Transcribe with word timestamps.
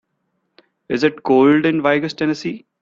is 0.89 1.03
it 1.03 1.21
cold 1.21 1.63
in 1.63 1.83
Vigus 1.83 2.13
Tennessee 2.15 2.65